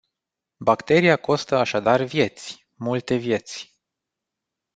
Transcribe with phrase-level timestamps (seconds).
[0.57, 3.77] Bacteria costă așadar vieți, multe vieți.